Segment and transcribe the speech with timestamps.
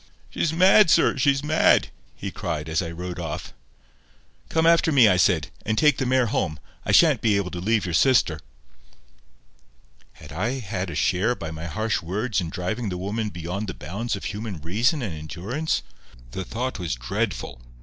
[0.31, 3.53] "She's mad, sir; she's mad," he cried, as I rode off.
[4.49, 6.59] "Come after me," I said, "and take the mare home.
[6.83, 8.39] I shan't be able to leave your sister."
[10.13, 13.75] Had I had a share, by my harsh words, in driving the woman beyond the
[13.75, 15.83] bounds of human reason and endurance?
[16.31, 17.61] The thought was dreadful.